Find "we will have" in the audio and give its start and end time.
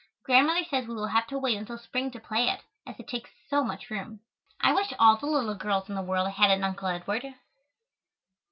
0.87-1.27